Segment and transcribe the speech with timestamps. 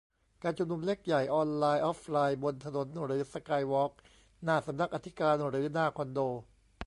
[0.43, 3.91] การชุมนุมเล็กใหญ่ ออนไลน์ ออฟไลน์ บนถนนหรือสกายวอล์ก
[4.43, 6.19] หน้าสำนักอธิการหรือหน้าคอนโด